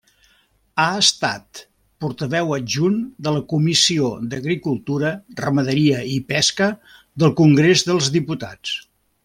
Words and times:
Ha 0.83 0.85
estat 1.01 1.59
portaveu 2.05 2.55
adjunt 2.55 2.95
de 3.27 3.33
la 3.35 3.43
Comissió 3.53 4.09
d'Agricultura, 4.33 5.13
Ramaderia 5.45 6.03
i 6.15 6.19
Pesca 6.35 6.71
del 7.25 7.37
Congrés 7.43 7.89
dels 7.91 8.13
Diputats. 8.19 8.79